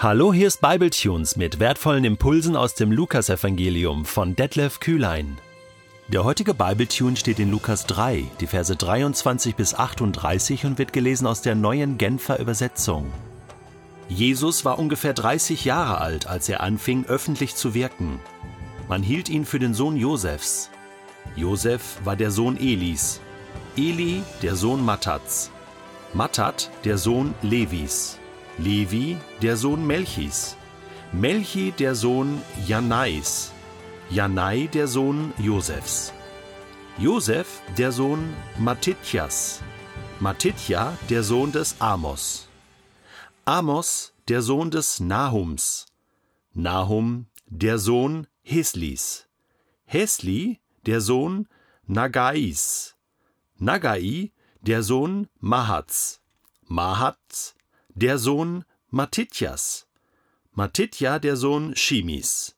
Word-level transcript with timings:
Hallo, 0.00 0.32
hier 0.32 0.46
ist 0.46 0.60
Bibletunes 0.60 1.34
mit 1.34 1.58
wertvollen 1.58 2.04
Impulsen 2.04 2.54
aus 2.54 2.74
dem 2.74 2.92
Lukasevangelium 2.92 4.04
von 4.04 4.36
Detlef 4.36 4.78
Kühlein. 4.78 5.38
Der 6.06 6.22
heutige 6.22 6.54
Bibletune 6.54 7.16
steht 7.16 7.40
in 7.40 7.50
Lukas 7.50 7.84
3, 7.86 8.22
die 8.38 8.46
Verse 8.46 8.76
23 8.76 9.56
bis 9.56 9.74
38 9.74 10.66
und 10.66 10.78
wird 10.78 10.92
gelesen 10.92 11.26
aus 11.26 11.42
der 11.42 11.56
neuen 11.56 11.98
Genfer 11.98 12.38
Übersetzung. 12.38 13.12
Jesus 14.08 14.64
war 14.64 14.78
ungefähr 14.78 15.14
30 15.14 15.64
Jahre 15.64 15.98
alt, 15.98 16.28
als 16.28 16.48
er 16.48 16.60
anfing, 16.60 17.04
öffentlich 17.06 17.56
zu 17.56 17.74
wirken. 17.74 18.20
Man 18.88 19.02
hielt 19.02 19.28
ihn 19.28 19.44
für 19.44 19.58
den 19.58 19.74
Sohn 19.74 19.96
Josefs. 19.96 20.70
Josef 21.34 21.98
war 22.04 22.14
der 22.14 22.30
Sohn 22.30 22.56
Elis, 22.56 23.20
Eli 23.76 24.22
der 24.42 24.54
Sohn 24.54 24.84
Mattats, 24.84 25.50
Mattat 26.14 26.70
der 26.84 26.98
Sohn 26.98 27.34
Levis, 27.42 28.20
Levi, 28.58 29.16
der 29.40 29.56
Sohn 29.56 29.86
Melchis, 29.86 30.56
Melchi, 31.12 31.72
der 31.72 31.94
Sohn 31.94 32.42
Janais, 32.66 33.52
Janai, 34.10 34.66
der 34.66 34.88
Sohn 34.88 35.32
Josefs, 35.38 36.12
Josef, 36.98 37.62
der 37.76 37.92
Sohn 37.92 38.34
Matitjas, 38.58 39.62
Matitja, 40.18 40.98
der 41.08 41.22
Sohn 41.22 41.52
des 41.52 41.76
Amos, 41.80 42.48
Amos, 43.44 44.12
der 44.26 44.42
Sohn 44.42 44.70
des 44.72 44.98
Nahums, 44.98 45.86
Nahum, 46.52 47.26
der 47.46 47.78
Sohn 47.78 48.26
Heslis, 48.42 49.28
Hesli, 49.84 50.60
der 50.84 51.00
Sohn 51.00 51.46
Nagais, 51.86 52.96
Nagai, 53.56 54.32
der 54.60 54.82
Sohn 54.82 55.28
Mahats, 55.38 56.20
Mahats, 56.66 57.54
der 58.00 58.16
Sohn 58.18 58.64
Matitjas, 58.90 59.88
Matitja 60.52 61.18
der 61.18 61.36
Sohn 61.36 61.74
Shimis, 61.74 62.54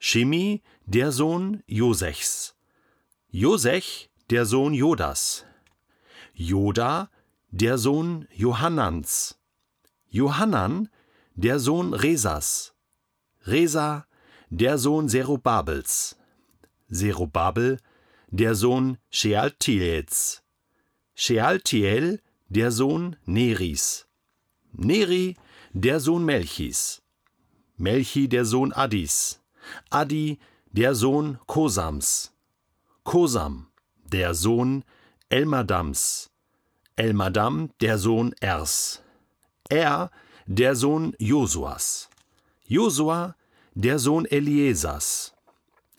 Shimi 0.00 0.60
der 0.86 1.12
Sohn 1.12 1.62
Josechs, 1.68 2.56
Josech 3.30 4.10
der 4.28 4.44
Sohn 4.44 4.74
Jodas, 4.74 5.46
Joda 6.34 7.10
der 7.52 7.78
Sohn 7.78 8.26
Johannans, 8.32 9.38
Johannan 10.08 10.88
der 11.36 11.60
Sohn 11.60 11.94
Resas, 11.94 12.74
Resa 13.46 14.04
der 14.50 14.78
Sohn 14.78 15.08
Zerubabels, 15.08 16.16
Zerubabel 16.90 17.78
der 18.32 18.56
Sohn 18.56 18.98
Shealtiels, 19.10 20.42
Shealtiel 21.14 22.20
der 22.48 22.72
Sohn 22.72 23.14
Neris, 23.26 24.08
Neri, 24.72 25.36
der 25.72 26.00
Sohn 26.00 26.24
Melchis, 26.24 27.02
Melchi, 27.76 28.28
der 28.28 28.44
Sohn 28.44 28.72
Addis, 28.72 29.40
Addi, 29.90 30.38
der 30.72 30.94
Sohn 30.94 31.38
Kosams, 31.46 32.32
Kosam, 33.04 33.66
der 34.04 34.34
Sohn 34.34 34.84
Elmadams, 35.28 36.30
Elmadam, 36.96 37.70
der 37.80 37.98
Sohn 37.98 38.34
Ers, 38.40 39.02
Er, 39.68 40.10
der 40.46 40.74
Sohn 40.74 41.14
Josuas, 41.18 42.08
Josua, 42.66 43.36
der 43.74 43.98
Sohn 43.98 44.24
Eliesas, 44.24 45.34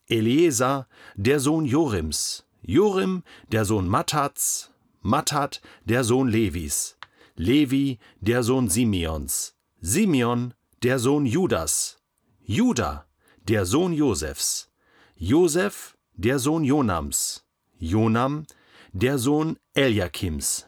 Eliezer, 0.07 0.87
der 1.15 1.39
Sohn 1.39 1.65
Jorims, 1.65 2.45
Jorim, 2.61 3.23
der 3.51 3.65
Sohn 3.65 3.87
Mattats, 3.87 4.71
Mattat, 5.01 5.61
der 5.85 6.03
Sohn 6.03 6.27
Levis, 6.27 6.97
Levi, 7.35 7.99
der 8.21 8.43
Sohn 8.43 8.69
Simeons, 8.69 9.55
Simeon, 9.81 10.53
der 10.83 10.99
Sohn 10.99 11.25
Judas, 11.25 11.97
Juda, 12.41 13.05
der 13.47 13.65
Sohn 13.65 13.93
Josefs, 13.93 14.71
Josef, 15.15 15.97
der 16.13 16.37
Sohn 16.37 16.63
Jonams, 16.63 17.43
Jonam, 17.79 18.45
der 18.91 19.17
Sohn 19.17 19.57
Eliakims, 19.73 20.67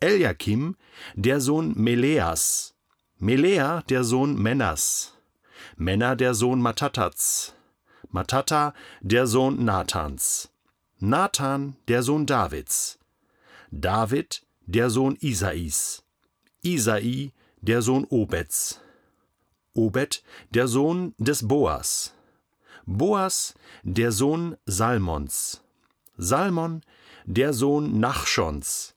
Eliakim, 0.00 0.76
der 1.14 1.40
Sohn 1.40 1.72
Meleas, 1.76 2.74
Melea, 3.18 3.82
der 3.88 4.04
Sohn 4.04 4.36
Menas, 4.36 5.16
Menna, 5.76 6.14
der 6.16 6.34
Sohn 6.34 6.60
Matatats, 6.60 7.54
Matata, 8.10 8.74
der 9.00 9.26
Sohn 9.26 9.64
Nathans, 9.64 10.50
Nathan, 10.98 11.76
der 11.88 12.02
Sohn 12.02 12.26
Davids, 12.26 12.98
David, 13.70 14.42
der 14.66 14.90
Sohn 14.90 15.16
Isais, 15.20 16.04
Isai, 16.62 17.32
der 17.60 17.82
Sohn 17.82 18.04
Obeds, 18.04 18.80
Obed, 19.74 20.22
der 20.50 20.68
Sohn 20.68 21.14
des 21.18 21.46
Boas, 21.46 22.14
Boas, 22.86 23.54
der 23.82 24.12
Sohn 24.12 24.56
Salmons, 24.66 25.62
Salmon, 26.16 26.82
der 27.24 27.52
Sohn 27.52 27.98
Nachschons, 28.00 28.94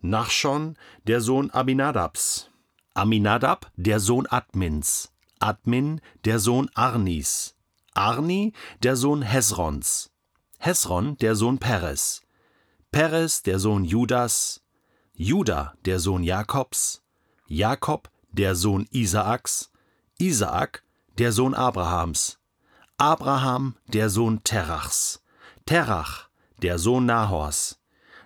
Nachschon, 0.00 0.76
der 1.06 1.20
Sohn 1.20 1.50
Abinadabs, 1.50 2.50
Aminadab, 2.94 3.70
der 3.76 4.00
Sohn 4.00 4.26
Admins, 4.26 5.12
Admin, 5.38 6.00
der 6.24 6.38
Sohn 6.38 6.70
Arnis, 6.74 7.54
Arni, 7.94 8.52
der 8.82 8.96
Sohn 8.96 9.22
Hesrons, 9.22 10.10
Hesron, 10.58 11.16
der 11.18 11.34
Sohn 11.34 11.58
Peres, 11.58 12.22
Peres, 12.90 13.42
der 13.42 13.58
Sohn 13.58 13.84
Judas, 13.84 14.62
Juda, 15.18 15.72
der 15.86 15.98
Sohn 15.98 16.22
Jakobs, 16.22 17.02
Jakob, 17.46 18.10
der 18.32 18.54
Sohn 18.54 18.86
Isaaks, 18.90 19.70
Isaak, 20.18 20.82
der 21.16 21.32
Sohn 21.32 21.54
Abrahams, 21.54 22.38
Abraham, 22.98 23.76
der 23.88 24.10
Sohn 24.10 24.44
Terachs, 24.44 25.22
Terach, 25.64 26.28
der 26.60 26.78
Sohn 26.78 27.06
Nahors, 27.06 27.80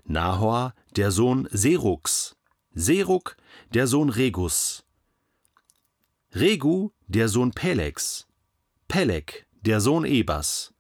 Nahor, 0.05 0.75
der 0.97 1.13
Sohn 1.13 1.49
Seruks, 1.53 2.35
Seruk, 2.75 3.37
der 3.73 3.87
Sohn 3.87 4.11
Regus, 4.11 4.83
Regu, 6.35 6.91
der 7.07 7.29
Sohn 7.29 7.53
Pelex, 7.53 8.27
Peleg, 8.89 9.47
der 9.61 9.81
Sohn 9.81 10.05
Ebas, 10.05 10.75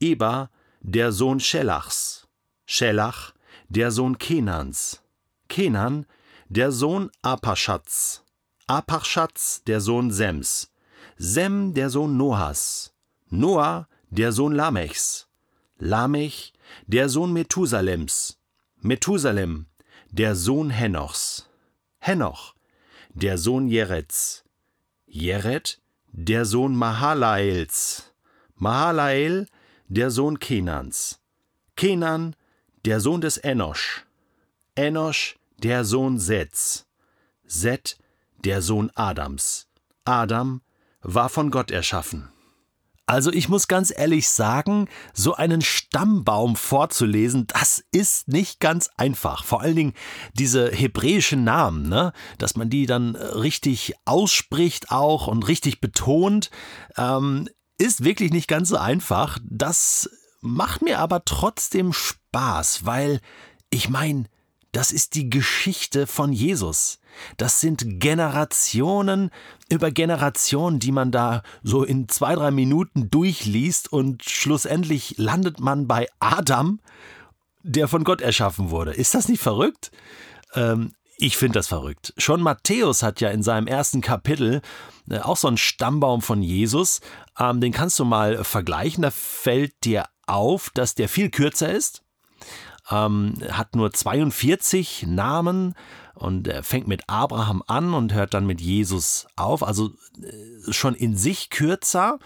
Eba, 0.00 0.50
der 0.82 1.12
Sohn 1.12 1.40
Schellachs, 1.40 2.28
Schellach, 2.66 3.32
der 3.70 3.90
Sohn 3.90 4.18
Kenans, 4.18 5.02
Kenan, 5.48 6.06
der 6.48 6.72
Sohn 6.72 7.10
Apaschatz, 7.22 8.24
Apachatz, 8.66 9.62
der 9.64 9.80
Sohn 9.80 10.10
Sems, 10.10 10.72
Sem, 11.16 11.74
der 11.74 11.90
Sohn 11.90 12.16
Noahs, 12.16 12.94
Noah, 13.28 13.88
der 14.10 14.32
Sohn 14.32 14.52
Lamechs, 14.52 15.28
Lamech, 15.78 16.52
der 16.86 17.08
Sohn 17.08 17.32
Methusalems, 17.32 18.38
Methusalem, 18.80 19.66
der 20.10 20.34
Sohn 20.34 20.70
Henochs, 20.70 21.48
Henoch, 21.98 22.54
der 23.10 23.38
Sohn 23.38 23.68
Jerets, 23.68 24.44
Jeret, 25.06 25.80
der 26.12 26.44
Sohn 26.44 26.74
Mahalaels, 26.74 28.12
Mahalael, 28.54 29.46
der 29.88 30.10
Sohn 30.10 30.38
Kenans, 30.38 31.20
Kenan, 31.76 32.34
der 32.84 33.00
Sohn 33.00 33.20
des 33.20 33.36
Enosch, 33.36 34.05
Enosch, 34.76 35.36
der 35.58 35.84
Sohn 35.84 36.18
Seths, 36.18 36.86
Seth, 37.44 37.96
der 38.44 38.60
Sohn 38.60 38.90
Adams. 38.94 39.68
Adam 40.04 40.60
war 41.02 41.28
von 41.28 41.50
Gott 41.50 41.70
erschaffen. 41.70 42.28
Also 43.06 43.32
ich 43.32 43.48
muss 43.48 43.68
ganz 43.68 43.92
ehrlich 43.96 44.28
sagen, 44.28 44.88
so 45.14 45.34
einen 45.34 45.62
Stammbaum 45.62 46.56
vorzulesen, 46.56 47.46
das 47.46 47.84
ist 47.92 48.26
nicht 48.26 48.58
ganz 48.58 48.90
einfach. 48.96 49.44
Vor 49.44 49.62
allen 49.62 49.76
Dingen 49.76 49.94
diese 50.34 50.70
hebräischen 50.70 51.44
Namen, 51.44 51.88
ne? 51.88 52.12
dass 52.38 52.56
man 52.56 52.68
die 52.68 52.84
dann 52.84 53.14
richtig 53.14 53.94
ausspricht 54.04 54.90
auch 54.90 55.28
und 55.28 55.46
richtig 55.46 55.80
betont, 55.80 56.50
ähm, 56.96 57.48
ist 57.78 58.02
wirklich 58.02 58.32
nicht 58.32 58.48
ganz 58.48 58.70
so 58.70 58.76
einfach. 58.76 59.38
Das 59.44 60.10
macht 60.40 60.82
mir 60.82 60.98
aber 60.98 61.24
trotzdem 61.24 61.92
Spaß, 61.92 62.86
weil 62.86 63.20
ich 63.70 63.88
meine, 63.88 64.24
das 64.76 64.92
ist 64.92 65.14
die 65.14 65.30
Geschichte 65.30 66.06
von 66.06 66.34
Jesus. 66.34 66.98
Das 67.38 67.62
sind 67.62 67.98
Generationen 67.98 69.30
über 69.70 69.90
Generationen, 69.90 70.80
die 70.80 70.92
man 70.92 71.10
da 71.10 71.42
so 71.62 71.82
in 71.82 72.10
zwei, 72.10 72.34
drei 72.34 72.50
Minuten 72.50 73.08
durchliest 73.08 73.90
und 73.90 74.22
schlussendlich 74.24 75.14
landet 75.16 75.60
man 75.60 75.86
bei 75.86 76.08
Adam, 76.18 76.78
der 77.62 77.88
von 77.88 78.04
Gott 78.04 78.20
erschaffen 78.20 78.68
wurde. 78.68 78.92
Ist 78.92 79.14
das 79.14 79.28
nicht 79.28 79.42
verrückt? 79.42 79.92
Ähm, 80.52 80.92
ich 81.16 81.38
finde 81.38 81.58
das 81.58 81.68
verrückt. 81.68 82.12
Schon 82.18 82.42
Matthäus 82.42 83.02
hat 83.02 83.22
ja 83.22 83.30
in 83.30 83.42
seinem 83.42 83.68
ersten 83.68 84.02
Kapitel 84.02 84.60
äh, 85.08 85.20
auch 85.20 85.38
so 85.38 85.48
einen 85.48 85.56
Stammbaum 85.56 86.20
von 86.20 86.42
Jesus. 86.42 87.00
Ähm, 87.38 87.62
den 87.62 87.72
kannst 87.72 87.98
du 87.98 88.04
mal 88.04 88.44
vergleichen. 88.44 89.00
Da 89.00 89.10
fällt 89.10 89.72
dir 89.84 90.04
auf, 90.26 90.68
dass 90.74 90.94
der 90.94 91.08
viel 91.08 91.30
kürzer 91.30 91.72
ist 91.72 92.02
ähm, 92.90 93.34
hat 93.50 93.74
nur 93.76 93.92
42 93.92 95.06
Namen 95.08 95.74
Und 96.16 96.48
er 96.48 96.62
fängt 96.62 96.88
mit 96.88 97.08
Abraham 97.08 97.62
an 97.66 97.92
und 97.92 98.14
hört 98.14 98.32
dann 98.32 98.46
mit 98.46 98.60
Jesus 98.62 99.26
auf. 99.36 99.62
Also 99.62 99.90
äh, 100.22 100.72
schon 100.72 100.94
in 100.94 101.14
sich 101.14 101.50
kürzer. 101.50 102.18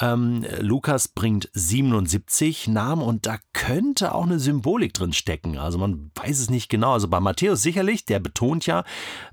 Ähm, 0.00 0.44
Lukas 0.60 1.08
bringt 1.08 1.48
77 1.54 2.66
Namen 2.66 3.02
und 3.02 3.26
da 3.26 3.38
könnte 3.52 4.14
auch 4.14 4.24
eine 4.24 4.40
Symbolik 4.40 4.92
drin 4.92 5.12
stecken. 5.12 5.56
Also 5.56 5.78
man 5.78 6.10
weiß 6.16 6.40
es 6.40 6.50
nicht 6.50 6.68
genau. 6.68 6.92
Also 6.92 7.06
bei 7.06 7.20
Matthäus 7.20 7.62
sicherlich, 7.62 8.04
der 8.04 8.18
betont 8.18 8.66
ja, 8.66 8.84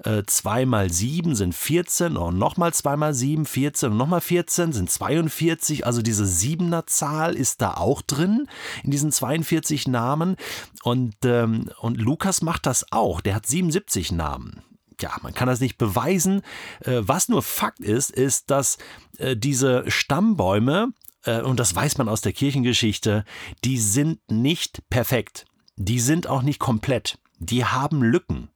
äh, 0.03 0.21
2 0.25 0.67
mal 0.67 0.91
7 0.91 1.35
sind 1.35 1.55
14 1.55 2.15
und 2.15 2.37
nochmal 2.37 2.73
2 2.73 2.97
mal 2.97 3.13
7, 3.13 3.45
14 3.45 3.91
und 3.91 3.97
nochmal 3.97 4.21
14 4.21 4.71
sind 4.71 4.89
42. 4.89 5.85
Also 5.85 6.03
diese 6.03 6.27
siebener 6.27 6.85
Zahl 6.85 7.35
ist 7.35 7.61
da 7.61 7.73
auch 7.73 8.03
drin 8.03 8.47
in 8.83 8.91
diesen 8.91 9.11
42 9.11 9.87
Namen. 9.87 10.35
Und, 10.83 11.15
ähm, 11.25 11.71
und 11.79 11.99
Lukas 11.99 12.43
macht 12.43 12.67
das 12.67 12.91
auch. 12.91 13.21
Der 13.21 13.33
hat 13.33 13.47
77 13.47 13.94
Namen 14.11 14.61
ja, 15.01 15.11
man 15.21 15.33
kann 15.33 15.47
das 15.47 15.59
nicht 15.59 15.77
beweisen. 15.77 16.41
Äh, 16.81 17.01
was 17.01 17.29
nur 17.29 17.41
Fakt 17.41 17.79
ist, 17.79 18.11
ist, 18.11 18.49
dass 18.51 18.77
äh, 19.17 19.35
diese 19.35 19.89
Stammbäume, 19.89 20.93
äh, 21.23 21.41
und 21.41 21.59
das 21.59 21.75
weiß 21.75 21.97
man 21.97 22.09
aus 22.09 22.21
der 22.21 22.33
Kirchengeschichte, 22.33 23.25
die 23.63 23.77
sind 23.77 24.19
nicht 24.29 24.89
perfekt. 24.89 25.45
Die 25.75 25.99
sind 25.99 26.27
auch 26.27 26.41
nicht 26.41 26.59
komplett. 26.59 27.19
Die 27.39 27.65
haben 27.65 28.01
Lücken. 28.01 28.49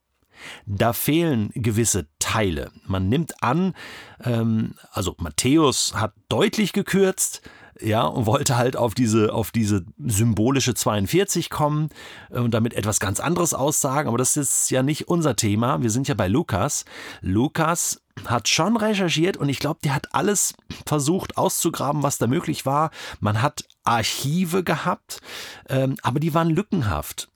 Da 0.65 0.93
fehlen 0.93 1.51
gewisse 1.53 2.07
Teile. 2.19 2.71
Man 2.85 3.09
nimmt 3.09 3.43
an, 3.43 3.73
ähm, 4.23 4.75
also 4.91 5.15
Matthäus 5.17 5.95
hat 5.95 6.13
deutlich 6.29 6.71
gekürzt, 6.71 7.41
ja, 7.81 8.03
und 8.03 8.25
wollte 8.25 8.57
halt 8.57 8.75
auf 8.75 8.93
diese, 8.93 9.33
auf 9.33 9.51
diese 9.51 9.85
symbolische 9.97 10.73
42 10.73 11.49
kommen 11.49 11.89
äh, 12.31 12.39
und 12.39 12.53
damit 12.53 12.73
etwas 12.73 12.99
ganz 12.99 13.19
anderes 13.19 13.53
aussagen. 13.53 14.07
Aber 14.07 14.17
das 14.17 14.37
ist 14.37 14.69
ja 14.69 14.83
nicht 14.83 15.07
unser 15.07 15.35
Thema. 15.35 15.81
Wir 15.81 15.89
sind 15.89 16.07
ja 16.07 16.15
bei 16.15 16.27
Lukas. 16.27 16.85
Lukas 17.21 18.01
hat 18.25 18.49
schon 18.49 18.75
recherchiert 18.75 19.37
und 19.37 19.47
ich 19.49 19.59
glaube, 19.59 19.79
der 19.83 19.95
hat 19.95 20.13
alles 20.13 20.53
versucht 20.85 21.37
auszugraben, 21.37 22.03
was 22.03 22.17
da 22.17 22.27
möglich 22.27 22.65
war. 22.65 22.91
Man 23.21 23.41
hat 23.41 23.63
Archive 23.83 24.63
gehabt, 24.63 25.21
ähm, 25.69 25.95
aber 26.03 26.19
die 26.19 26.33
waren 26.33 26.49
lückenhaft 26.49 27.28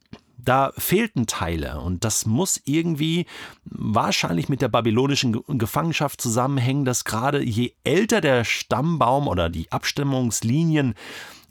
da 0.44 0.72
fehlten 0.76 1.26
Teile 1.26 1.80
und 1.80 2.04
das 2.04 2.26
muss 2.26 2.60
irgendwie 2.64 3.26
wahrscheinlich 3.64 4.48
mit 4.48 4.62
der 4.62 4.68
babylonischen 4.68 5.42
Gefangenschaft 5.58 6.20
zusammenhängen, 6.20 6.84
dass 6.84 7.04
gerade 7.04 7.42
je 7.42 7.72
älter 7.84 8.20
der 8.20 8.44
Stammbaum 8.44 9.28
oder 9.28 9.48
die 9.48 9.70
Abstimmungslinien 9.72 10.94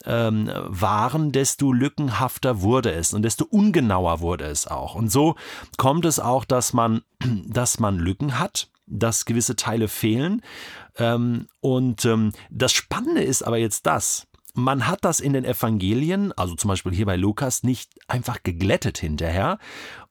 ähm, 0.05 0.49
waren, 0.53 1.31
desto 1.31 1.71
lückenhafter 1.71 2.61
wurde 2.61 2.91
es 2.91 3.13
und 3.13 3.23
desto 3.23 3.45
ungenauer 3.45 4.19
wurde 4.19 4.45
es 4.45 4.67
auch. 4.67 4.95
Und 4.95 5.09
so 5.11 5.35
kommt 5.77 6.05
es 6.05 6.19
auch, 6.19 6.45
dass 6.45 6.73
man, 6.73 7.01
dass 7.47 7.79
man 7.79 7.97
Lücken 7.97 8.39
hat, 8.39 8.69
dass 8.85 9.25
gewisse 9.25 9.55
Teile 9.55 9.87
fehlen. 9.87 10.41
Ähm, 10.97 11.47
und 11.61 12.05
ähm, 12.05 12.33
das 12.49 12.73
Spannende 12.73 13.23
ist 13.23 13.43
aber 13.43 13.57
jetzt 13.57 13.85
das, 13.85 14.27
man 14.53 14.87
hat 14.87 15.03
das 15.03 15.19
in 15.19 15.33
den 15.33 15.45
Evangelien, 15.45 16.31
also 16.33 16.55
zum 16.55 16.69
Beispiel 16.69 16.93
hier 16.93 17.05
bei 17.05 17.15
Lukas, 17.15 17.63
nicht 17.63 17.91
einfach 18.07 18.43
geglättet 18.43 18.97
hinterher 18.97 19.57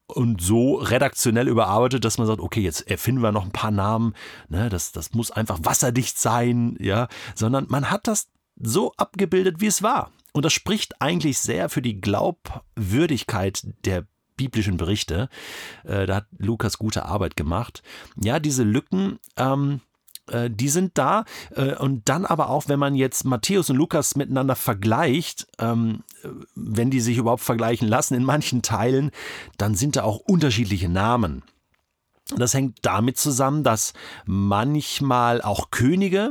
und 0.06 0.40
so 0.40 0.74
redaktionell 0.74 1.48
überarbeitet, 1.48 2.04
dass 2.04 2.18
man 2.18 2.26
sagt, 2.26 2.40
okay, 2.40 2.60
jetzt 2.60 2.90
erfinden 2.90 3.22
wir 3.22 3.32
noch 3.32 3.44
ein 3.44 3.52
paar 3.52 3.70
Namen, 3.70 4.14
ne, 4.48 4.68
das, 4.68 4.92
das 4.92 5.12
muss 5.12 5.30
einfach 5.30 5.60
wasserdicht 5.62 6.18
sein, 6.18 6.76
ja, 6.80 7.08
sondern 7.34 7.66
man 7.68 7.90
hat 7.90 8.06
das 8.06 8.28
so 8.56 8.92
abgebildet, 8.96 9.60
wie 9.60 9.66
es 9.66 9.82
war. 9.82 10.10
Und 10.32 10.44
das 10.44 10.52
spricht 10.52 11.00
eigentlich 11.00 11.38
sehr 11.38 11.68
für 11.68 11.82
die 11.82 12.00
Glaubwürdigkeit 12.00 13.62
der 13.84 14.06
biblischen 14.36 14.76
Berichte. 14.76 15.28
Äh, 15.84 16.06
da 16.06 16.16
hat 16.16 16.26
Lukas 16.38 16.78
gute 16.78 17.04
Arbeit 17.04 17.36
gemacht. 17.36 17.82
Ja, 18.16 18.40
diese 18.40 18.62
Lücken, 18.62 19.18
ähm, 19.36 19.80
äh, 20.32 20.50
die 20.50 20.68
sind 20.68 20.98
da. 20.98 21.24
Äh, 21.54 21.76
und 21.76 22.08
dann 22.08 22.24
aber 22.24 22.50
auch, 22.50 22.68
wenn 22.68 22.78
man 22.78 22.94
jetzt 22.94 23.24
Matthäus 23.24 23.70
und 23.70 23.76
Lukas 23.76 24.16
miteinander 24.16 24.56
vergleicht, 24.56 25.46
ähm, 25.58 26.02
wenn 26.54 26.90
die 26.90 27.00
sich 27.00 27.18
überhaupt 27.18 27.42
vergleichen 27.42 27.88
lassen 27.88 28.14
in 28.14 28.24
manchen 28.24 28.62
Teilen, 28.62 29.10
dann 29.58 29.74
sind 29.74 29.96
da 29.96 30.04
auch 30.04 30.18
unterschiedliche 30.18 30.88
Namen. 30.88 31.42
Das 32.36 32.54
hängt 32.54 32.78
damit 32.82 33.18
zusammen, 33.18 33.64
dass 33.64 33.92
manchmal 34.24 35.42
auch 35.42 35.70
Könige 35.70 36.30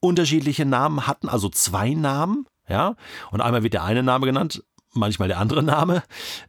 unterschiedliche 0.00 0.64
Namen 0.64 1.06
hatten, 1.06 1.28
also 1.28 1.48
zwei 1.48 1.94
Namen, 1.94 2.46
ja, 2.68 2.96
und 3.30 3.40
einmal 3.40 3.62
wird 3.62 3.74
der 3.74 3.84
eine 3.84 4.02
Name 4.02 4.26
genannt, 4.26 4.64
manchmal 4.94 5.28
der 5.28 5.38
andere 5.38 5.62
Name. 5.62 6.02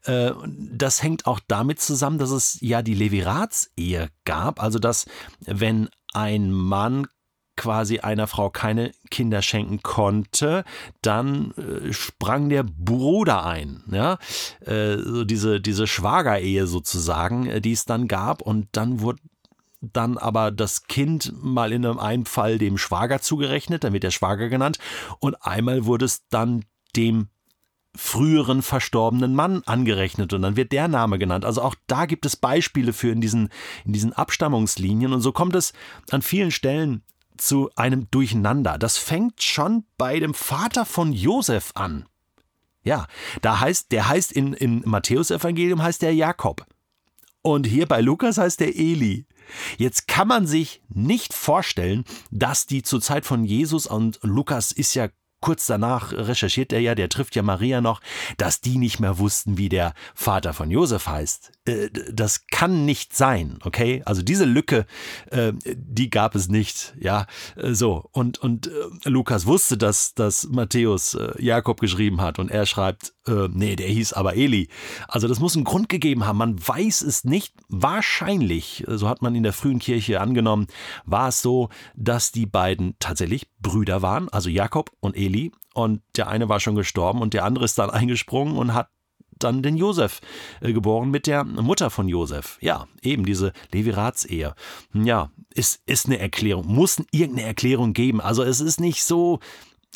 Äh, 0.03 0.31
das 0.47 1.03
hängt 1.03 1.27
auch 1.27 1.39
damit 1.47 1.79
zusammen, 1.79 2.17
dass 2.17 2.31
es 2.31 2.57
ja 2.61 2.81
die 2.81 2.95
Levirats-Ehe 2.95 4.09
gab, 4.25 4.61
also 4.61 4.79
dass 4.79 5.05
wenn 5.41 5.89
ein 6.13 6.51
Mann 6.51 7.07
quasi 7.55 7.99
einer 7.99 8.27
Frau 8.27 8.49
keine 8.49 8.91
Kinder 9.11 9.41
schenken 9.41 9.83
konnte, 9.83 10.63
dann 11.01 11.51
äh, 11.51 11.93
sprang 11.93 12.49
der 12.49 12.63
Bruder 12.63 13.45
ein, 13.45 13.83
ja, 13.91 14.17
äh, 14.65 14.97
so 14.97 15.23
diese 15.23 15.61
diese 15.61 15.85
Schwagerehe 15.85 16.65
sozusagen, 16.65 17.45
äh, 17.45 17.61
die 17.61 17.73
es 17.73 17.85
dann 17.85 18.07
gab. 18.07 18.41
Und 18.41 18.69
dann 18.71 19.01
wurde 19.01 19.19
dann 19.81 20.17
aber 20.17 20.49
das 20.51 20.87
Kind 20.87 21.33
mal 21.35 21.71
in 21.73 21.85
einem 21.85 22.25
Fall 22.25 22.57
dem 22.57 22.77
Schwager 22.77 23.21
zugerechnet, 23.21 23.83
dann 23.83 23.93
wird 23.93 24.03
der 24.03 24.11
Schwager 24.11 24.49
genannt. 24.49 24.79
Und 25.19 25.35
einmal 25.45 25.85
wurde 25.85 26.05
es 26.05 26.27
dann 26.29 26.63
dem 26.95 27.27
früheren 27.95 28.61
verstorbenen 28.61 29.35
Mann 29.35 29.61
angerechnet 29.65 30.33
und 30.33 30.41
dann 30.41 30.55
wird 30.55 30.71
der 30.71 30.87
Name 30.87 31.19
genannt. 31.19 31.45
Also 31.45 31.61
auch 31.61 31.75
da 31.87 32.05
gibt 32.05 32.25
es 32.25 32.35
Beispiele 32.35 32.91
für 32.91 33.11
in 33.11 33.21
diesen, 33.21 33.49
in 33.85 33.93
diesen 33.93 34.13
Abstammungslinien 34.13 35.13
und 35.13 35.21
so 35.21 35.31
kommt 35.31 35.55
es 35.55 35.73
an 36.09 36.21
vielen 36.21 36.51
Stellen 36.51 37.03
zu 37.37 37.69
einem 37.75 38.09
Durcheinander. 38.09 38.77
Das 38.77 38.97
fängt 38.97 39.43
schon 39.43 39.85
bei 39.97 40.19
dem 40.19 40.33
Vater 40.33 40.85
von 40.85 41.13
Josef 41.13 41.71
an. 41.75 42.05
Ja, 42.83 43.07
da 43.41 43.59
heißt, 43.59 43.91
der 43.91 44.09
heißt 44.09 44.31
in, 44.31 44.53
im 44.53 44.81
Matthäusevangelium 44.85 45.81
heißt 45.81 46.01
der 46.01 46.13
Jakob. 46.13 46.65
Und 47.41 47.67
hier 47.67 47.85
bei 47.87 48.01
Lukas 48.01 48.37
heißt 48.37 48.59
der 48.59 48.75
Eli. 48.75 49.25
Jetzt 49.77 50.07
kann 50.07 50.27
man 50.27 50.47
sich 50.47 50.81
nicht 50.89 51.33
vorstellen, 51.33 52.05
dass 52.31 52.65
die 52.65 52.81
zur 52.81 53.01
Zeit 53.01 53.25
von 53.25 53.45
Jesus 53.45 53.87
und 53.87 54.19
Lukas 54.23 54.71
ist 54.71 54.93
ja 54.95 55.09
kurz 55.43 55.67
danach 55.67 56.13
recherchiert 56.13 56.71
er 56.71 56.79
ja, 56.79 56.95
der 56.95 57.09
trifft 57.09 57.35
ja 57.35 57.43
Maria 57.43 57.81
noch, 57.81 57.99
dass 58.37 58.61
die 58.61 58.77
nicht 58.77 59.01
mehr 59.01 59.19
wussten, 59.19 59.57
wie 59.57 59.67
der 59.67 59.93
Vater 60.15 60.53
von 60.53 60.71
Josef 60.71 61.05
heißt. 61.07 61.51
Äh, 61.65 61.89
das 62.11 62.47
kann 62.47 62.85
nicht 62.85 63.15
sein, 63.15 63.59
okay? 63.63 64.01
Also 64.05 64.21
diese 64.21 64.45
Lücke, 64.45 64.85
äh, 65.31 65.53
die 65.63 66.09
gab 66.09 66.35
es 66.35 66.49
nicht, 66.49 66.93
ja. 66.99 67.25
Äh, 67.55 67.73
so, 67.73 68.09
und, 68.11 68.39
und 68.39 68.69
Lukas 69.05 69.45
wusste, 69.45 69.77
dass, 69.77 70.13
dass 70.13 70.47
Matthäus 70.49 71.17
Jakob 71.39 71.79
geschrieben 71.79 72.21
hat 72.21 72.39
und 72.39 72.49
er 72.51 72.65
schreibt, 72.65 73.13
nee, 73.25 73.75
der 73.75 73.87
hieß 73.87 74.13
aber 74.13 74.35
Eli. 74.35 74.67
Also 75.07 75.27
das 75.27 75.39
muss 75.39 75.55
einen 75.55 75.63
Grund 75.63 75.89
gegeben 75.89 76.25
haben. 76.25 76.37
Man 76.37 76.67
weiß 76.67 77.01
es 77.01 77.23
nicht. 77.23 77.53
Wahrscheinlich, 77.69 78.83
so 78.87 79.07
hat 79.07 79.21
man 79.21 79.35
in 79.35 79.43
der 79.43 79.53
frühen 79.53 79.79
Kirche 79.79 80.19
angenommen, 80.19 80.67
war 81.05 81.29
es 81.29 81.41
so, 81.41 81.69
dass 81.95 82.31
die 82.31 82.45
beiden 82.45 82.95
tatsächlich 82.99 83.47
Brüder 83.61 84.01
waren, 84.01 84.29
also 84.29 84.49
Jakob 84.49 84.91
und 84.99 85.15
Eli. 85.15 85.51
Und 85.73 86.01
der 86.17 86.27
eine 86.27 86.49
war 86.49 86.59
schon 86.59 86.75
gestorben 86.75 87.21
und 87.21 87.33
der 87.33 87.45
andere 87.45 87.65
ist 87.65 87.77
dann 87.79 87.89
eingesprungen 87.89 88.57
und 88.57 88.73
hat 88.73 88.89
dann 89.39 89.63
den 89.63 89.77
Josef 89.77 90.21
äh, 90.61 90.73
geboren 90.73 91.11
mit 91.11 91.27
der 91.27 91.43
Mutter 91.43 91.89
von 91.89 92.07
Josef. 92.07 92.57
Ja, 92.61 92.87
eben 93.01 93.25
diese 93.25 93.53
Levirats-Ehe. 93.71 94.55
Ja, 94.93 95.31
ist, 95.53 95.81
ist 95.85 96.05
eine 96.05 96.19
Erklärung, 96.19 96.67
muss 96.67 97.01
irgendeine 97.11 97.47
Erklärung 97.47 97.93
geben. 97.93 98.21
Also 98.21 98.43
es 98.43 98.59
ist 98.59 98.79
nicht 98.79 99.03
so, 99.03 99.39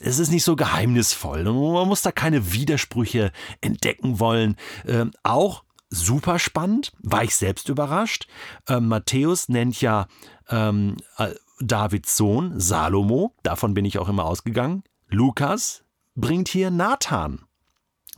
es 0.02 0.20
ist 0.20 0.32
nicht 0.32 0.44
so 0.44 0.56
geheimnisvoll. 0.56 1.44
Man 1.44 1.88
muss 1.88 2.02
da 2.02 2.12
keine 2.12 2.54
Widersprüche 2.54 3.32
entdecken 3.62 4.20
wollen. 4.20 4.56
Ähm, 4.86 5.12
auch 5.24 5.64
super 5.90 6.40
spannend, 6.40 6.92
war 7.00 7.24
ich 7.24 7.36
selbst 7.36 7.70
überrascht. 7.70 8.28
Ähm, 8.68 8.88
Matthäus 8.88 9.50
nennt 9.50 9.82
ja 9.82 10.08
ähm, 10.50 10.98
äh, 11.18 11.34
Davids 11.60 12.16
Sohn 12.16 12.60
Salomo, 12.60 13.34
davon 13.44 13.74
bin 13.74 13.86
ich 13.86 13.98
auch 13.98 14.10
immer 14.10 14.26
ausgegangen. 14.26 14.84
Lukas 15.10 15.84
bringt 16.16 16.50
hier 16.50 16.70
Nathan. 16.70 17.47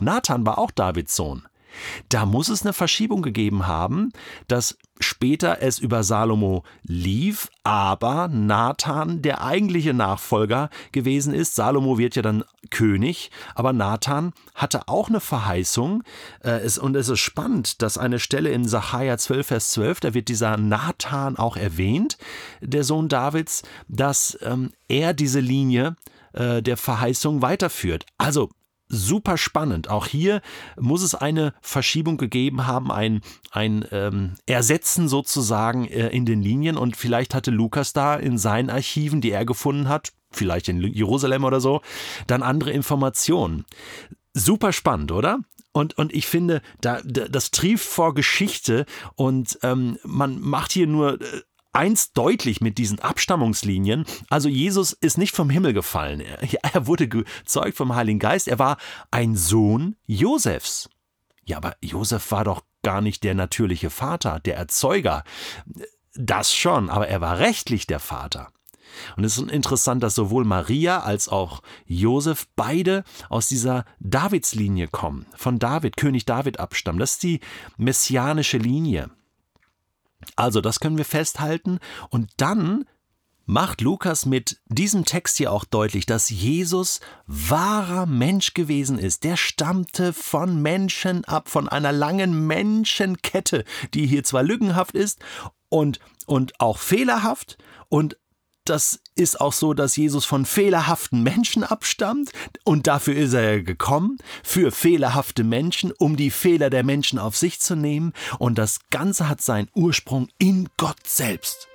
Nathan 0.01 0.45
war 0.45 0.57
auch 0.57 0.71
Davids 0.71 1.15
Sohn. 1.15 1.47
Da 2.09 2.25
muss 2.25 2.49
es 2.49 2.63
eine 2.63 2.73
Verschiebung 2.73 3.21
gegeben 3.21 3.67
haben, 3.67 4.11
dass 4.47 4.77
später 4.99 5.61
es 5.61 5.79
über 5.79 6.03
Salomo 6.03 6.63
lief, 6.83 7.49
aber 7.63 8.27
Nathan 8.27 9.21
der 9.21 9.43
eigentliche 9.43 9.93
Nachfolger 9.93 10.69
gewesen 10.91 11.33
ist. 11.33 11.55
Salomo 11.55 11.97
wird 11.97 12.15
ja 12.15 12.21
dann 12.21 12.43
König, 12.69 13.31
aber 13.55 13.71
Nathan 13.71 14.33
hatte 14.55 14.87
auch 14.87 15.09
eine 15.09 15.19
Verheißung. 15.19 16.03
Äh, 16.41 16.67
und 16.79 16.95
es 16.95 17.07
ist 17.07 17.19
spannend, 17.19 17.81
dass 17.81 17.97
eine 17.97 18.19
Stelle 18.19 18.49
in 18.49 18.67
Sacharja 18.67 19.17
12, 19.17 19.47
Vers 19.47 19.71
12, 19.71 19.99
da 20.01 20.13
wird 20.13 20.27
dieser 20.27 20.57
Nathan 20.57 21.37
auch 21.37 21.55
erwähnt, 21.55 22.17
der 22.61 22.83
Sohn 22.83 23.07
Davids, 23.07 23.63
dass 23.87 24.37
ähm, 24.41 24.71
er 24.87 25.13
diese 25.13 25.39
Linie 25.39 25.95
äh, 26.33 26.61
der 26.61 26.77
Verheißung 26.77 27.41
weiterführt. 27.41 28.05
Also 28.17 28.49
super 28.89 29.37
spannend. 29.37 29.89
Auch 29.89 30.07
hier 30.07 30.41
muss 30.77 31.03
es 31.03 31.15
eine 31.15 31.53
Verschiebung 31.61 32.17
gegeben 32.17 32.67
haben, 32.67 32.91
ein, 32.91 33.21
ein 33.51 33.85
ähm, 33.91 34.33
Ersetzen 34.45 35.07
sozusagen 35.07 35.85
äh, 35.87 36.09
in 36.09 36.25
den 36.25 36.41
Linien. 36.41 36.75
Und 36.75 36.97
vielleicht 36.97 37.33
hatte 37.33 37.51
Lukas 37.51 37.93
da 37.93 38.15
in 38.15 38.37
seinen 38.37 38.69
Archiven, 38.69 39.21
die 39.21 39.31
er 39.31 39.45
gefunden 39.45 39.87
hat, 39.87 40.11
vielleicht 40.31 40.67
in 40.67 40.81
Jerusalem 40.81 41.43
oder 41.43 41.61
so, 41.61 41.81
dann 42.27 42.43
andere 42.43 42.71
Informationen. 42.71 43.65
Super 44.33 44.73
spannend, 44.73 45.11
oder? 45.11 45.39
Und, 45.71 45.97
und 45.97 46.13
ich 46.13 46.25
finde, 46.25 46.61
da, 46.81 46.99
das 47.03 47.51
trieft 47.51 47.85
vor 47.85 48.15
Geschichte 48.15 48.85
und 49.15 49.59
ähm, 49.61 49.99
man 50.03 50.39
macht 50.39 50.71
hier 50.71 50.87
nur 50.87 51.21
äh, 51.21 51.41
eins 51.79 52.11
deutlich 52.11 52.59
mit 52.59 52.77
diesen 52.77 52.99
Abstammungslinien. 52.99 54.03
Also 54.29 54.49
Jesus 54.49 54.91
ist 54.91 55.17
nicht 55.17 55.33
vom 55.33 55.49
Himmel 55.49 55.71
gefallen. 55.71 56.21
Er, 56.73 56.87
wurde 56.87 57.07
gezeugt 57.07 57.77
vom 57.77 57.95
Heiligen 57.95 58.19
Geist. 58.19 58.49
Er 58.49 58.59
war 58.59 58.77
ein 59.11 59.37
Sohn 59.37 59.95
Josefs. 60.05 60.89
Ja, 61.45 61.57
aber 61.57 61.75
Josef 61.81 62.31
war 62.31 62.43
doch 62.43 62.63
gar 62.83 62.99
nicht 62.99 63.23
der 63.23 63.33
natürliche 63.33 63.89
Vater, 63.89 64.41
der 64.41 64.57
Erzeuger. 64.57 65.23
Das 66.15 66.53
schon, 66.53 66.89
aber 66.89 67.07
er 67.07 67.21
war 67.21 67.39
rechtlich 67.39 67.87
der 67.87 67.99
Vater. 67.99 68.51
Und 69.15 69.23
es 69.23 69.37
ist 69.37 69.49
interessant, 69.49 70.03
dass 70.03 70.15
sowohl 70.15 70.43
Maria 70.43 70.99
als 70.99 71.29
auch 71.29 71.61
Josef 71.85 72.47
beide 72.57 73.05
aus 73.29 73.47
dieser 73.47 73.85
Davidslinie 73.99 74.89
kommen, 74.89 75.27
von 75.37 75.59
David, 75.59 75.95
König 75.95 76.25
David 76.25 76.59
abstammen. 76.59 76.99
Das 76.99 77.13
ist 77.13 77.23
die 77.23 77.39
messianische 77.77 78.57
Linie. 78.57 79.11
Also, 80.35 80.61
das 80.61 80.79
können 80.79 80.97
wir 80.97 81.05
festhalten. 81.05 81.79
Und 82.09 82.29
dann 82.37 82.85
macht 83.49 83.81
Lukas 83.81 84.27
mit 84.27 84.61
diesem 84.67 85.05
Text 85.05 85.37
hier 85.37 85.51
auch 85.51 85.65
deutlich, 85.65 86.05
dass 86.05 86.29
Jesus 86.29 86.99
wahrer 87.25 88.05
Mensch 88.05 88.53
gewesen 88.53 88.99
ist. 88.99 89.23
Der 89.23 89.37
stammte 89.37 90.13
von 90.13 90.61
Menschen 90.61 91.25
ab, 91.25 91.49
von 91.49 91.67
einer 91.67 91.91
langen 91.91 92.45
Menschenkette, 92.45 93.65
die 93.95 94.05
hier 94.05 94.23
zwar 94.23 94.43
lückenhaft 94.43 94.93
ist 94.93 95.19
und, 95.69 95.99
und 96.27 96.59
auch 96.59 96.77
fehlerhaft 96.77 97.57
und 97.87 98.17
das 98.69 98.99
ist 99.15 99.41
auch 99.41 99.53
so, 99.53 99.73
dass 99.73 99.95
Jesus 99.95 100.25
von 100.25 100.45
fehlerhaften 100.45 101.23
Menschen 101.23 101.63
abstammt 101.63 102.31
und 102.63 102.87
dafür 102.87 103.15
ist 103.15 103.33
er 103.33 103.61
gekommen, 103.63 104.17
für 104.43 104.71
fehlerhafte 104.71 105.43
Menschen, 105.43 105.91
um 105.91 106.15
die 106.15 106.31
Fehler 106.31 106.69
der 106.69 106.83
Menschen 106.83 107.19
auf 107.19 107.35
sich 107.35 107.59
zu 107.59 107.75
nehmen 107.75 108.13
und 108.37 108.57
das 108.57 108.79
Ganze 108.91 109.27
hat 109.27 109.41
seinen 109.41 109.69
Ursprung 109.73 110.29
in 110.37 110.69
Gott 110.77 111.05
selbst. 111.05 111.67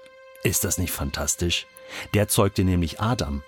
Ist 0.42 0.64
das 0.64 0.78
nicht 0.78 0.92
fantastisch? 0.92 1.66
Der 2.14 2.28
zeugte 2.28 2.64
nämlich 2.64 3.00
Adam 3.00 3.42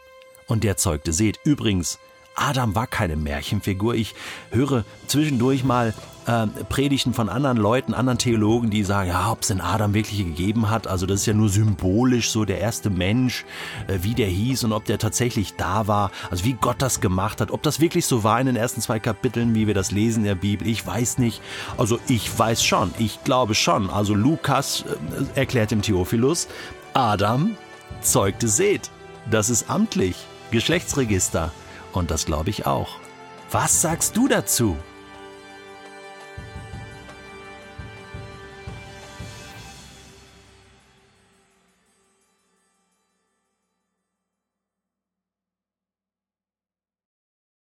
und 0.47 0.65
der 0.65 0.77
zeugte 0.77 1.13
Seth. 1.13 1.39
Übrigens, 1.45 1.99
Adam 2.37 2.75
war 2.75 2.87
keine 2.87 3.17
Märchenfigur. 3.17 3.95
Ich 3.95 4.15
höre 4.51 4.85
zwischendurch 5.07 5.65
mal 5.65 5.95
äh, 6.27 6.47
Predigten 6.69 7.15
von 7.15 7.29
anderen 7.29 7.57
Leuten, 7.57 7.95
anderen 7.95 8.19
Theologen, 8.19 8.69
die 8.69 8.85
sagen, 8.85 9.09
ja, 9.09 9.31
ob 9.31 9.43
es 9.43 9.49
den 9.49 9.61
Adam 9.61 9.95
wirklich 9.95 10.19
gegeben 10.19 10.69
hat. 10.69 10.87
Also 10.87 11.07
das 11.07 11.21
ist 11.21 11.27
ja 11.27 11.33
nur 11.33 11.49
symbolisch 11.49 12.31
so 12.31 12.45
der 12.45 12.61
erste 12.61 12.91
Mensch, 12.91 13.45
äh, 13.87 13.99
wie 14.03 14.15
der 14.15 14.29
hieß 14.29 14.65
und 14.65 14.73
ob 14.73 14.85
der 14.85 14.99
tatsächlich 14.99 15.55
da 15.55 15.87
war. 15.87 16.11
Also 16.31 16.45
wie 16.45 16.53
Gott 16.53 16.77
das 16.81 17.01
gemacht 17.01 17.41
hat. 17.41 17.51
Ob 17.51 17.63
das 17.63 17.81
wirklich 17.81 18.05
so 18.07 18.23
war 18.23 18.39
in 18.39 18.47
den 18.47 18.57
ersten 18.57 18.81
zwei 18.81 18.99
Kapiteln, 18.99 19.55
wie 19.55 19.67
wir 19.67 19.75
das 19.75 19.91
lesen 19.91 20.21
in 20.21 20.27
der 20.27 20.35
Bibel, 20.35 20.69
ich 20.69 20.87
weiß 20.87 21.19
nicht. 21.19 21.41
Also 21.79 21.99
ich 22.09 22.39
weiß 22.39 22.63
schon, 22.63 22.93
ich 22.99 23.25
glaube 23.25 23.55
schon. 23.55 23.89
Also 23.89 24.15
Lukas 24.15 24.85
äh, 25.35 25.39
erklärt 25.39 25.71
dem 25.71 25.81
Theophilus, 25.81 26.49
Adam 26.93 27.57
zeugte 28.03 28.49
Seth. 28.49 28.91
Das 29.31 29.49
ist 29.49 29.71
amtlich. 29.71 30.17
Geschlechtsregister. 30.51 31.51
Und 31.97 32.11
das 32.11 32.27
glaube 32.27 32.51
ich 32.51 32.67
auch. 32.67 32.99
Was 33.51 33.81
sagst 33.81 34.19
du 34.19 34.29
dazu? 34.29 34.77